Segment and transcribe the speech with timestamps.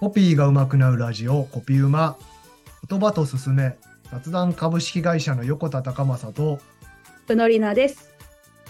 [0.00, 2.16] コピーが上手くなるラジオコピーうま
[2.88, 3.78] 言葉と進め
[4.10, 6.58] 雑談株式会社の横田隆正と
[7.28, 8.12] うのりなです。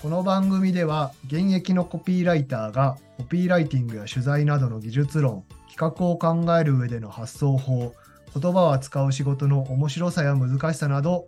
[0.02, 7.94] この番組では現役のコピーライターがコピーライティングや取材などの技術論企画を考える上での発想法
[8.34, 11.24] 言葉を扱う仕事の面白さや難しさなど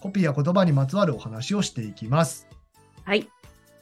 [0.00, 2.48] コピーや言葉にまつわるお話をしていきます
[3.04, 3.28] はい。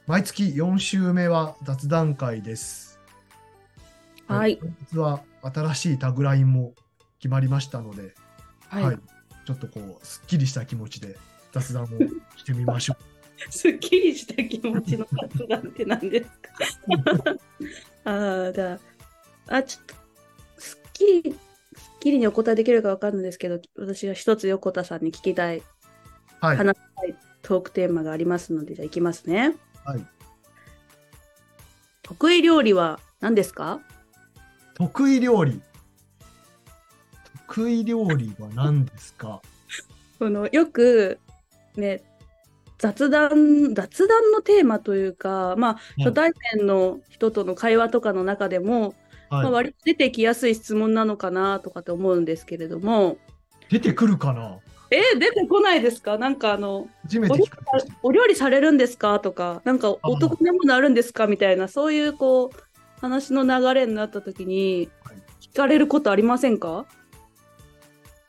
[0.07, 3.01] 毎月4週目は雑談会です
[4.27, 4.59] はい。
[4.61, 6.73] 本日は新しいタグラインも
[7.19, 8.15] 決まりましたので、
[8.69, 8.99] はい。
[9.47, 11.17] ちょっとこうすっきりした気持ちで
[11.53, 11.89] 雑談を
[12.37, 12.97] してみましょ
[13.49, 17.35] う すっきりした気持ちの雑談って何ですか？
[18.11, 18.81] ああ、じゃ
[19.49, 19.95] あ、あ、ちょっと、
[20.59, 21.37] すっきり、す
[21.97, 25.63] っきりにお答えできるかわかんないですけど、私は一つ横田さんに聞きたい
[26.41, 29.55] はい話したいトークテーマがありますので、じゃあいきますね。
[29.85, 30.07] はい。
[32.03, 33.81] 得意料理は何ですか？
[34.75, 35.61] 得意料理。
[37.47, 39.41] 得意料理は何ですか？
[40.19, 41.19] このよく
[41.77, 42.03] ね
[42.79, 48.95] 雑談雑談のテーマというかまあうん初対面の人との会話とかの中でも、
[49.31, 53.19] まあ、はい、割と出てきやすい質問なのかなとかって思うんですけれども。
[53.71, 54.59] 出てくるかな？
[54.95, 56.19] えー出てこないですか？
[56.19, 57.59] なんかあの初めてお料聞か
[58.03, 59.19] お料理されるんですか？
[59.21, 60.09] とかなんかあ。
[60.09, 61.27] 男でもなるんですか？
[61.27, 62.61] みたいなそういうこう
[63.01, 65.17] 話の流れになった時にはい。
[65.41, 66.87] 聞かれることありませんか？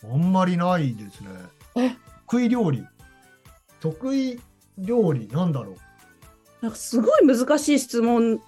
[0.03, 1.29] あんまりないですね。
[1.75, 1.95] え？
[2.27, 2.85] 得意料理。
[3.79, 4.39] 得意
[4.77, 5.75] 料理なんだろう。
[6.61, 8.41] なんかすごい難しい質問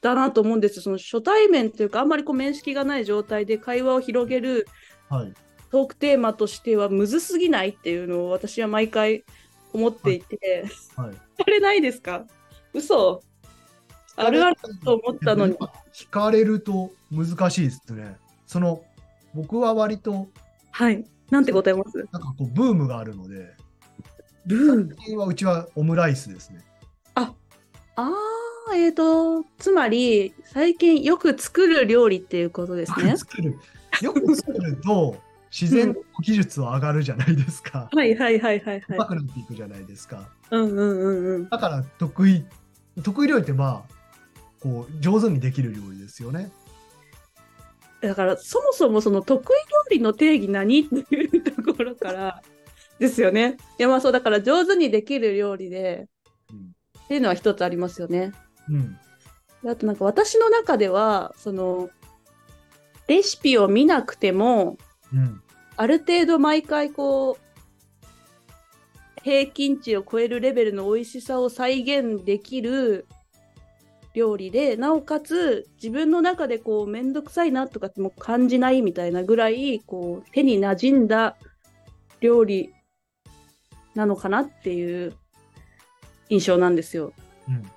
[0.00, 0.82] だなと思うんですよ。
[0.82, 4.66] その初対面というか、あんまりこう面識がない状態で会話を広げる
[5.08, 5.32] はい
[5.70, 9.24] トークテーマとしてはむずすぎないっていうのを私は毎回
[9.72, 10.66] 思っていて、
[10.96, 11.16] はい。
[11.40, 12.24] あれないですか？
[12.72, 13.22] 嘘。
[14.16, 15.54] あるあると思ったのに。
[15.92, 18.16] 聞かれると難しいですね。
[18.46, 18.82] その
[19.34, 20.28] 僕は割と
[20.70, 21.04] はい。
[21.30, 21.98] なんて答えます？
[22.10, 23.54] なんかこうブームがあるので。
[24.46, 26.64] ブー最近はうちはオムライスですね。
[27.14, 27.34] あ
[27.96, 33.14] あー、えーと、つまり最近よく作る料理っていうことですね。
[33.18, 33.58] 作る。
[34.00, 35.16] よく作ると
[35.50, 39.08] 自然と技術は上がるじゃないですか、はいはいはいはい上手はい。
[39.08, 41.48] くなっていくじゃないですかうんうんうんうん。
[41.48, 42.44] だから得意
[43.02, 43.92] 得意料理ってまあ
[44.60, 46.50] こう上手にできる料理ですよね
[48.00, 49.46] だからそもそもその得意
[49.92, 52.42] 料理の定義何っていうところから
[52.98, 53.56] ですよね。
[53.78, 56.08] いやまあそうだから上手にできる料理で
[56.50, 58.32] うんっていうのは一つありますよね。
[58.68, 58.98] うん
[59.62, 61.90] であとなんか私の中ではその
[63.08, 64.76] レシピを見なくても
[65.14, 65.42] うん
[65.80, 73.06] ある程度毎回こう平均値を超えるレベルの美味しさを再現できる
[74.12, 81.36] 料理でなおかつ自分の中でこう面倒くさいなとかってもう感じないみたいなぐらいこう手に馴染んだ
[82.20, 82.74] 料理
[83.94, 85.14] なのかなっていう
[86.28, 87.12] 印象なんですよ。
[87.48, 87.70] うん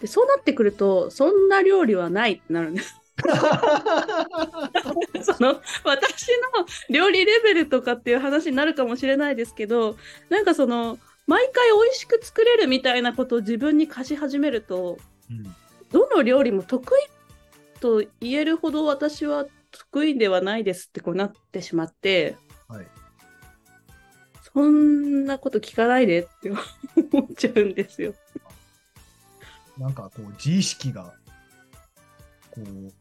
[0.00, 2.94] でそうなってくるとそんな料理はないってなるんです。
[5.22, 9.96] その私の料理レベルとかっていう話になるかもしれないですけど
[10.28, 14.98] なんかその毎回美味しく作れるみたいなことを自分に課し始めると
[15.30, 15.54] うん
[15.90, 22.36] どの料理も得意と言えるほど私は得意ではないですってこうなってしまって
[22.68, 22.86] はい
[24.52, 26.64] そんなこと聞かないでって思っ
[27.36, 28.14] ちゃうんですよ。
[29.76, 31.14] なんかこう自意識が
[32.50, 32.92] こう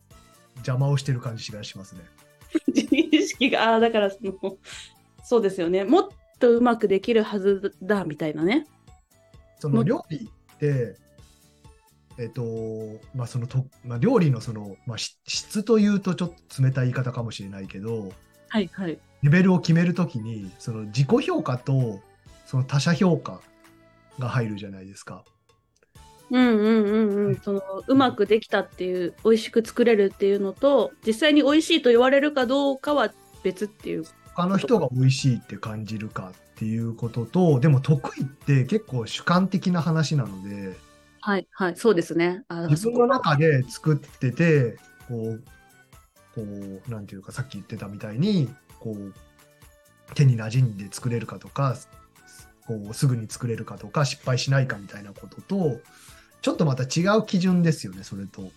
[0.58, 2.02] 邪魔をしてる感じがしますね。
[2.68, 4.34] 自意識があーだからその
[5.24, 6.08] そうですよねもっ
[6.40, 8.66] とうまくできるはずだみたいなね。
[9.60, 10.96] そもの料理って、
[12.20, 12.44] えっ、と、
[13.16, 18.10] まあそのと、まあ、料理のその、まあ、し質というとちょっと冷たい言い方かもしれないけど、
[18.50, 19.00] はいはい。
[19.24, 22.02] レベルを決めるときに、その自己評価と
[22.46, 23.42] その他者評価
[24.20, 25.24] が入るじゃないですか。
[26.30, 27.36] うんうんうんうん。
[27.38, 33.14] そのうまくできたっていう美味しく作れるっていうのと実際に美味しいと言われるかどうかは
[33.44, 34.06] 別っていう。
[34.36, 40.78] 他の人が美味しいって感じるかっていうことと、でも得意って結構主観的な話なので、
[41.22, 42.44] はいはいそうですね。
[42.48, 44.78] あ自分の中で作ってて、
[45.08, 45.44] こう、
[46.36, 49.14] こう、なんていうか、さっき言ってたみたいに、こう、
[50.14, 51.76] 手に馴染んで作れるかとか、
[52.66, 55.80] こう、すぐに作れるかとか、失敗しないかみたいなことと、
[56.42, 58.50] ちょっとまた違う基準ですよね、それと。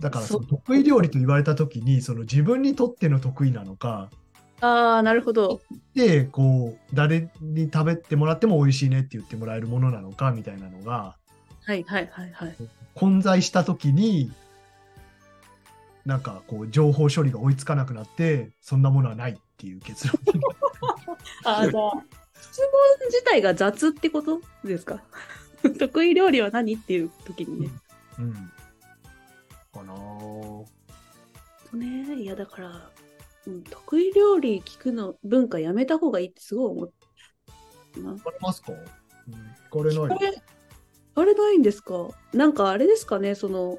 [0.00, 4.10] だから、その得意料理と言われたときに、その自分にとっての得意なのか、
[4.60, 5.60] ああ、なるほど。
[5.94, 11.16] で、こう、誰に食べてもらっても美味しいねって言ってもらえるものなのかみたいなのが、
[11.64, 12.56] はいはいはいはい。
[12.94, 14.32] 混在した時に、
[16.06, 20.40] なんかこう、情報処理が追いつかなくなって、そんなものはないっていう結論に
[21.44, 21.92] あーじゃあ、
[22.40, 22.70] 質問
[23.10, 25.02] 自体が雑ってことですか？
[25.78, 27.70] 得意料理は何っていう時にね。
[28.18, 28.32] うん。
[29.72, 30.66] かなぁそ
[31.72, 32.90] うね、いやだから、
[33.46, 36.92] うん、得意料理聞くの文化やめた方がいいってすごい思う
[38.00, 38.12] な。
[38.12, 38.78] 聞かれますか、うん、
[39.70, 40.16] 聞かれない。
[40.16, 40.42] あれ
[41.16, 42.08] あれないんですか？
[42.32, 43.78] なんかあれですかねその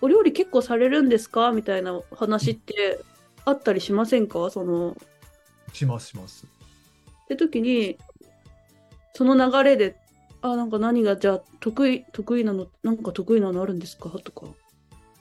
[0.00, 1.52] お料理結構されるんですか？
[1.52, 3.00] みたいな話って
[3.44, 4.50] あったりしませんか？
[4.50, 4.96] その
[5.72, 6.46] しますします。
[7.24, 7.98] って時に
[9.14, 9.96] その流れで
[10.42, 14.08] あなんか何がじゃあ得意得意なのなんか得意なのあるんですか？
[14.08, 14.46] とか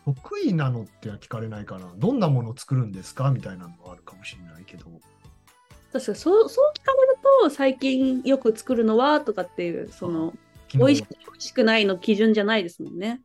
[0.05, 1.91] 得意なのっては聞かれないかな。
[1.97, 3.31] どんなものを作るんですか？
[3.31, 4.85] みたいなのはあるかもしれないけど。
[5.91, 9.21] 確かにそうそう聞かれると最近よく作るのは？
[9.21, 10.33] とかっていうその
[10.73, 13.21] 美味しく美味しくないの基準じゃないですもんね。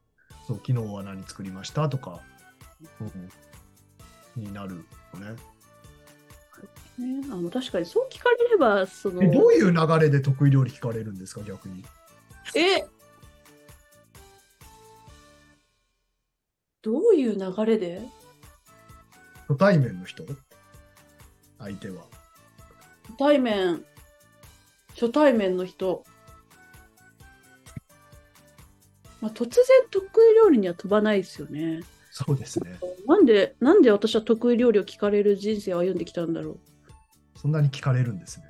[0.47, 1.89] そう昨日は何作りました？
[1.89, 2.21] とか、
[4.37, 4.85] うん、になる
[5.15, 5.37] よね。
[6.99, 7.27] ね。
[7.31, 9.23] あの確かにそう聞かれればその。
[9.23, 11.85] えどういう流れで得意料理聞かれるんですか逆に？
[12.55, 12.87] え
[16.83, 18.03] どういう流れで？
[19.49, 20.25] 初対面の人？
[21.59, 22.03] 相手は。
[23.09, 23.85] 初対面。
[24.91, 26.05] 初対面の人、
[29.21, 29.55] まあ、突然
[29.91, 31.81] 得意料理には飛ばないですよね。
[32.13, 32.79] そうですね。
[33.07, 36.59] なんでなんで私は得意料理を聞かれる人生を歩んできたんだろう
[37.45, 38.47] そんなに聞かれるんですね。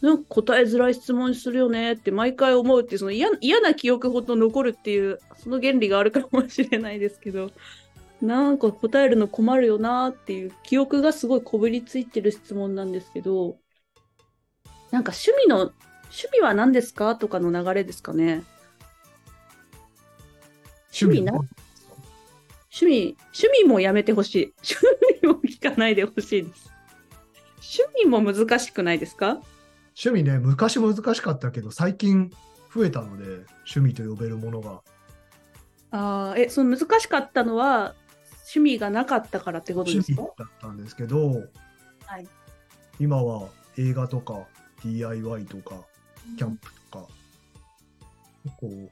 [0.00, 7.50] なんか答えづらい質問するよねって毎回思うってその嫌嫌な記憶ほど残るっていうその原理があるかもしれないですけど
[8.22, 13.58] なんか答えるの困るよなっていう記憶がすごいこぶりついてる質問なんですけど
[14.90, 15.72] なんか趣味の
[16.04, 18.42] 趣味は何ですかとかの流れですかね？
[20.98, 24.54] 趣味な趣味趣味もやめてほしい。
[24.64, 26.70] 趣味も聞かないでほしいです
[27.60, 29.40] 趣味も難しくないですか？
[30.02, 32.30] 趣味ね、昔難しかったけど、最近
[32.74, 33.24] 増えたので、
[33.70, 34.82] 趣味と呼べるものが。
[35.92, 37.94] ああ、え、その難しかったのは、
[38.54, 40.22] 趣味がなかったからってことですか？
[40.22, 41.44] 趣味だったんですけど、
[42.06, 42.26] はい。
[42.98, 44.46] 今は映画とか
[44.84, 45.76] DIY とか
[46.36, 47.06] キャンプとか、
[48.58, 48.90] こう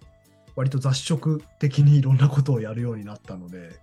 [0.56, 3.78] 割と雑食的にいろんなことをやるようになったので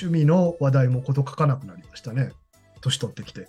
[0.00, 2.32] 趣味の話題もこと書かなくなりましたね
[2.82, 3.48] 年取ってきて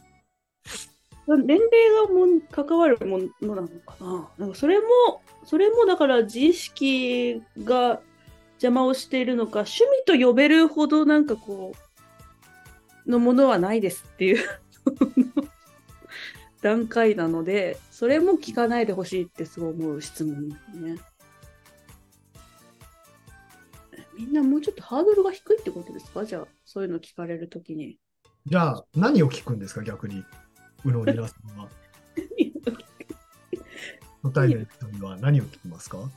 [1.27, 4.29] 年齢がもん関わるものなのかな？
[4.37, 4.85] なんかそれも、
[5.45, 8.01] それもだから自意識が
[8.55, 11.73] 邪魔をしているのか、趣味と呼べるほどなんかこ
[13.07, 14.43] う、のものはないですっていう
[16.61, 20.97] 段階なので、それも聞かないでほしいってすごい思う質問ですね。
[24.17, 26.25] みんなもうちょっとハードルが低いってことですか？
[26.25, 27.97] じゃあ、そういうの聞かれるときに。
[28.45, 30.23] じゃあ何を聞くんですか逆に？
[30.83, 31.69] 宇野リラさんは。
[34.23, 36.09] 初対面の人には何を聞きますか？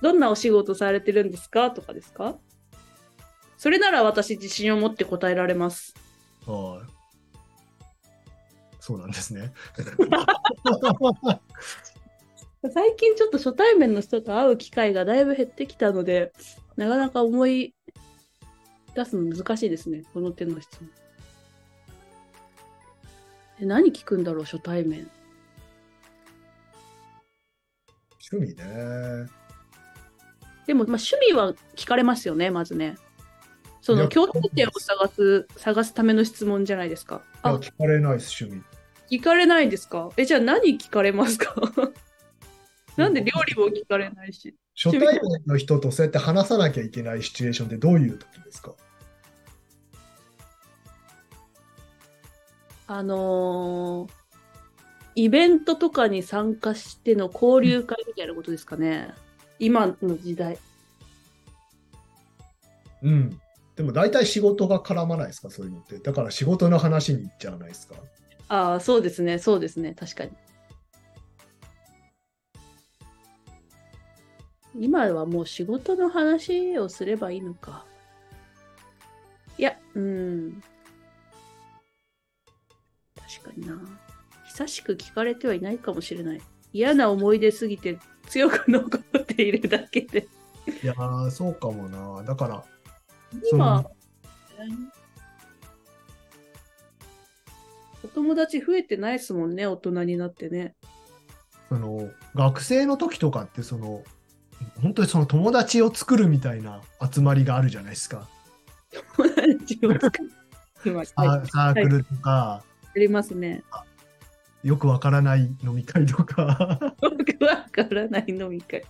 [0.00, 1.70] どんなお仕事されてるんですか？
[1.70, 2.36] とかですか？
[3.56, 5.94] それなら私自信を持って答えられます。
[6.46, 6.90] はい。
[8.80, 9.52] そうなんですね。
[12.72, 16.32] 最近ちょっと初対面の人と会う機会がだいぶ減ってきたので、
[16.76, 17.74] なかなか思い
[18.94, 20.90] 出すの難しいですね、この手の質問。
[23.60, 25.08] え何聞くんだろう、初対面。
[28.32, 29.28] 趣味ね
[30.66, 32.96] でも、まあ、趣味は聞かれますよね、まずね。
[33.82, 37.20] その共通点を探す、探すための質問じゃないですか。
[37.42, 38.64] あ、聞かれないです趣
[39.10, 40.10] 味聞かれないですか？
[40.16, 41.54] え、じゃあ何聞かれますか？
[42.96, 44.56] なんで料理も聞かれないし。
[44.74, 48.74] 初対面の人とそうやって話さなきゃいけないシチュエーションってどういう時ですか？
[52.86, 54.24] あのー
[55.16, 59.14] イベントとかに参加しての交流会みたいなことですかね。
[59.58, 60.58] 今の時代。
[63.02, 63.40] うん。
[63.76, 65.98] でも大体仕事が絡まないですかそういうのって。
[65.98, 67.94] だから仕事の話に行っちゃわないですか
[68.48, 70.32] ああ、そうですね、そうですね、確かに。
[74.76, 77.86] 今はもう仕事の話をすればいいのか。
[79.56, 80.62] いや、うん。
[83.42, 83.80] 確かにな。
[84.46, 86.42] 久しく聞かれてはいないかもしれない。
[86.72, 90.28] 嫌な思い出すぎて強く残っているだけで。
[90.82, 92.22] いやー、そうかもな。
[92.24, 92.64] だから、
[93.50, 93.90] 今そ、
[98.04, 100.74] お友達増えてないですもんね、大人になってね。
[101.68, 104.02] その学生の時とかってその
[104.80, 106.80] 本当にその友達を作るみたいな
[107.12, 108.28] 集まりがあるじゃないですか。
[109.16, 111.24] 友達を作ってますね。
[111.24, 112.62] ササークルとか、
[112.94, 113.62] ありますね。
[114.62, 116.94] よくわからない飲み会とか。
[117.02, 118.82] よくわからない飲み会。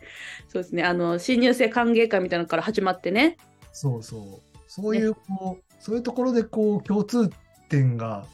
[0.49, 0.85] そうですね。
[0.85, 3.37] あの、新入生歓迎会みたいなのから始まってね。
[3.73, 4.59] そうそう。
[4.69, 7.31] そういう、こう、そういうところでこう共通
[7.69, 8.27] 点が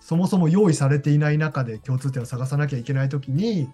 [0.00, 3.70] そもそも用意されていない中で共通点を探さなきゃいけないときに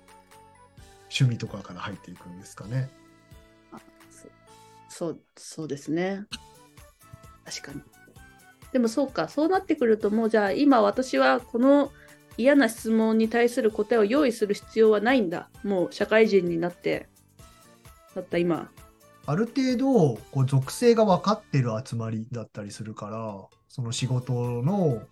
[1.10, 2.88] 趣味とかから入っていくんですかね。
[4.88, 6.24] そう、そうですね。
[7.44, 7.82] 確かに。
[8.72, 11.90] でもそうか、そうなってくると、もうじゃあ今私はこの
[12.36, 15.50] 嫌な質問に対する答えを用意する必要はないんだ。
[15.64, 17.08] もう社会人になって、
[18.14, 18.70] だった今。
[19.26, 25.02] ある程度こう属性が分かってる集まりだったりするからその仕事の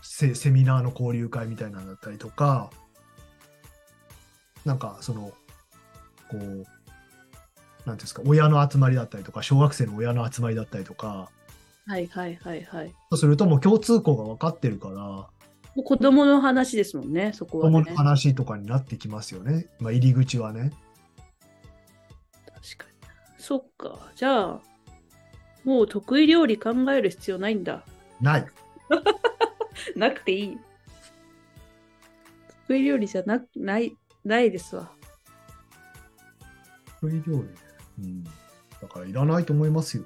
[0.00, 2.70] セセミナーの交流会みたいなのだったりとか
[4.64, 5.32] なんかその
[6.30, 6.66] こう
[7.84, 11.30] なんですか親の集まりだったりとか小学生の親の集まりだったりとか
[11.86, 12.94] はいはいはいはい。
[13.10, 14.96] そうするともう共通項が分かってるから
[15.76, 17.80] もう子供の話ですもんね、そこは、ね。
[17.80, 20.72] 子供の話とかになってきますよね、まあ、入り口はね。
[22.46, 23.08] 確かに。
[23.38, 24.10] そっか。
[24.16, 24.60] じゃあ、
[25.64, 27.84] もう得意料理考える必要ないんだ。
[28.20, 28.46] ない。
[29.94, 30.58] なくていい。
[32.68, 34.90] 得意料理じゃなない、ないですわ。
[37.00, 37.48] 得意料理。
[38.02, 38.24] うん。
[38.24, 38.30] だ
[38.88, 40.04] からいらないと思いますよ。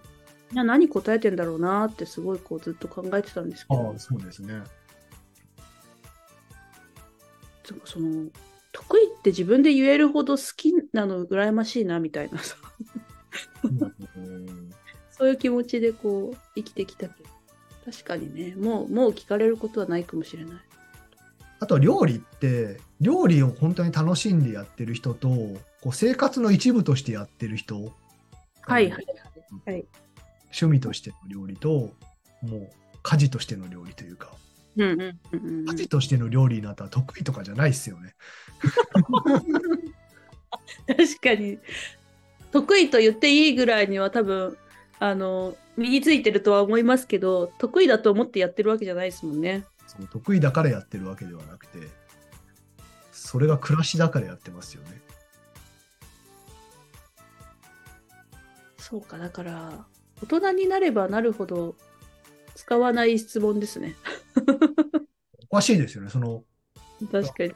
[0.53, 3.91] いや何答えてんだろうなってすごいこうずっと考えてたんですけど。
[3.91, 4.63] ああ、そうですね。
[7.85, 8.29] その
[8.73, 12.57] 得意って自分で言えるほど好きなの羨ましいなみたいなさ。
[14.17, 14.71] うん。
[15.13, 17.31] そういう気持ちでこう生きてきたけど。
[17.85, 18.57] 確かにね。
[18.57, 20.55] もうもう聞かれることはないかもしれない。
[21.61, 27.93] あと料理って料理を本当に楽しんでやってる人とこう生活の一部としてやってる人、
[28.63, 29.07] はいはい。
[29.65, 29.85] はい
[30.53, 31.91] 趣味としての料理と
[32.43, 32.71] もう
[33.03, 34.33] 家事としての料理というか
[34.77, 38.15] うんうんうんうん家事としての料理になったら得意とかじゃないですよね。
[40.87, 41.59] 確かに
[42.53, 44.57] 得意と言っていいぐらいには多分
[44.99, 51.89] あの身についてるとは思いますけど得意だと思ってやってるわけじゃないですもんねそう得意だからやってるわけではなくて
[53.13, 55.01] それが暮らしだからやってますよね。
[58.79, 59.87] そうかだから
[60.23, 61.75] 大人になればなるほど
[62.55, 63.95] 使わない質問ですね
[65.51, 66.11] おかしいですよね。
[66.11, 66.45] その
[67.11, 67.53] 確かに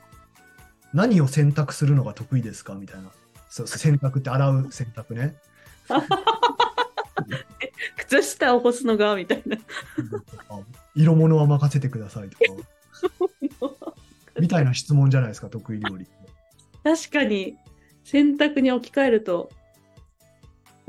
[0.93, 3.11] 何を選択するのが得意ですかみたいな。
[3.49, 5.37] そう洗濯って洗う洗濯ね。
[7.97, 9.57] 靴下を干すのがみたいな
[10.95, 12.45] 色物は任せてくださいとか。
[14.41, 16.07] みたいな質問じゃないですか、得意料理。
[16.83, 17.57] 確かに
[18.03, 19.51] 洗濯に置き換えると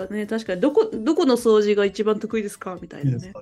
[0.09, 0.25] ね。
[0.27, 0.61] 確かに。
[0.61, 2.77] どこどこの掃除が一番得意ですか？
[2.81, 3.33] みたいなね。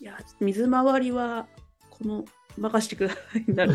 [0.00, 1.46] いや水回りは
[1.90, 2.24] この
[2.58, 3.66] 任してくださいにな。
[3.66, 3.74] る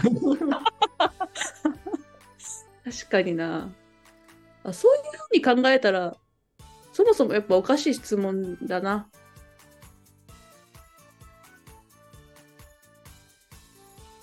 [2.83, 3.71] 確かにな。
[4.63, 5.01] あそういう
[5.41, 6.15] ふうに考えたら
[6.93, 9.07] そもそもやっぱおかしい質問だな。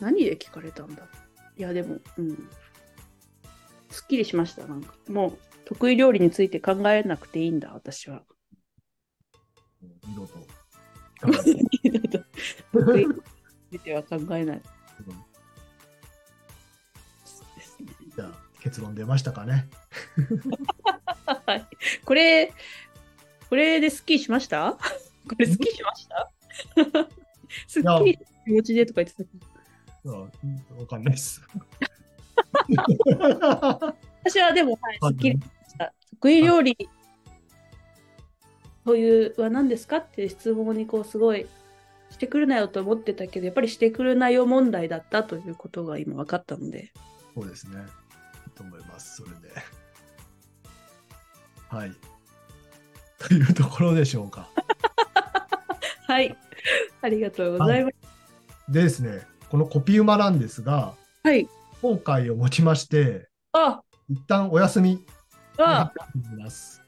[0.00, 1.02] 何で聞かれたんだ？
[1.56, 2.48] いやでもうん。
[3.90, 4.94] すっきりしましたなんか。
[5.08, 8.22] もう得意料理について考えなくていいんだ私は
[10.06, 10.38] 二度と。
[12.72, 13.14] 得意に
[13.70, 14.64] ついては考えないで
[17.60, 19.68] すねじゃあ結論出ましたかね。
[21.46, 21.66] はい。
[22.04, 22.52] これ、
[23.48, 24.72] これでスッキリしました？
[24.72, 24.80] こ
[25.38, 26.32] れスッキリしました？
[27.68, 29.30] スッキリ気持ちでとか言ってたけ
[30.04, 30.28] ど。
[30.76, 31.40] あわかんないです。
[34.24, 35.38] 私はでも、はい、スッキリ。
[36.10, 36.88] 得意料理
[38.84, 41.46] というは何ですかって質問にこうすごい
[42.10, 46.90] してくるなよと思ってたけど、やっぱりしてくるなよ問題だったということが今分かったので。
[47.34, 47.84] そうですね。
[48.54, 49.22] と思います。
[49.22, 49.52] それで。
[51.68, 51.92] はい。
[53.18, 54.48] というところでしょうか。
[56.08, 56.36] はい。
[57.02, 58.72] ありがとうございます。
[58.72, 61.48] でですね、このコピー馬なんですが、はい。
[61.82, 65.04] 今回をもちまして、あ、一旦お休み
[65.58, 66.82] あ、にます。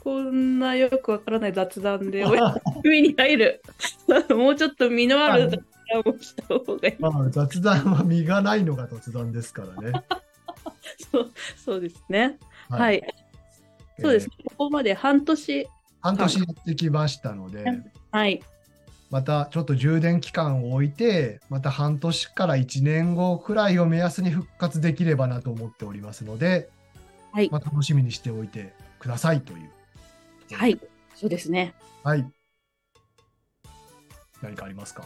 [0.00, 2.24] こんなよくわからない雑談で
[2.84, 3.62] に入る。
[4.30, 5.60] もうちょっと身のある雑
[6.04, 6.96] 談をした方がいい。
[6.98, 9.92] まあ、雑談は身がないのが雑談ですからね。
[11.12, 12.38] そうそうですね。
[12.70, 13.02] はい。
[14.00, 15.66] そうです、ここまで半年
[16.00, 17.64] 半年やってきましたので、
[18.12, 18.40] はい。
[19.10, 26.68] またちょっと充電期間を置いて、また半年から1年後くらいを目安に復活できればなと思っておりますので、
[27.32, 29.70] はいまあ、楽しみにしておいてくださいという。
[30.54, 30.80] はい。
[31.14, 31.74] そうですね。
[32.02, 32.26] はい。
[34.42, 35.04] 何かありますか？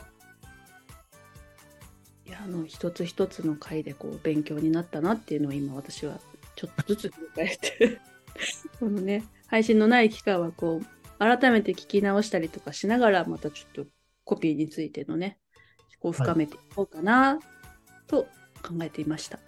[2.27, 6.19] いや、あの、一つ一つの回でこう、勉強になったなっていうのを今私は
[6.57, 8.01] ちょっとずつ振り返って、
[8.79, 10.87] このね、配信のない期間はこう、
[11.19, 13.91] 改めて聞き直したりとかしながら、またちょっと
[14.25, 15.39] コピーについてのね、
[16.01, 17.39] こう深めていこうかな
[18.07, 18.25] と
[18.63, 19.39] 考えていました。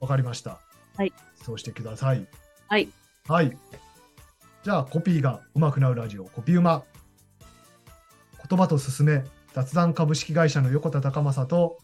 [0.00, 0.60] わかりました。
[0.96, 1.12] はい。
[1.42, 2.26] そうしてください。
[2.68, 2.88] はい。
[3.28, 3.56] はい。
[4.62, 6.82] じゃあ、コピーが上手くなるラジオ、コピウマ。
[8.48, 11.78] 言葉と進め、雑談株式会社の横田隆正と、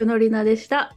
[0.00, 0.94] のりなでした。